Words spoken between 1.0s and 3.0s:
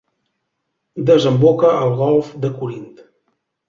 Desemboca al Golf de Corint.